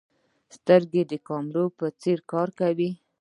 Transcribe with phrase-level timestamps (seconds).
[0.55, 2.89] سترګې د کیمرې په څېر کار کوي.